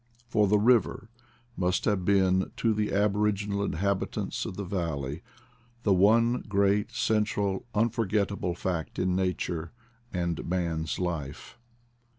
For 0.27 0.47
the 0.47 0.57
river 0.57 1.09
must 1.55 1.85
have 1.85 2.03
been 2.03 2.51
to 2.57 2.73
the 2.73 2.91
aboriginal 2.91 3.63
inhabitants 3.63 4.47
of 4.47 4.57
the 4.57 4.63
valley 4.63 5.21
the 5.83 5.93
one 5.93 6.43
great 6.49 6.91
central 6.91 7.67
unforgettable 7.75 8.55
fact 8.55 8.97
in 8.97 9.15
nature 9.15 9.71
and 10.11 10.43
man's 10.49 10.97
life. 10.97 11.59